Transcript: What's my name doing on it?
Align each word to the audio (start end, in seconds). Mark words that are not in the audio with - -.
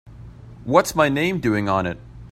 What's 0.63 0.95
my 0.95 1.09
name 1.09 1.39
doing 1.39 1.69
on 1.69 1.85
it? 1.85 1.99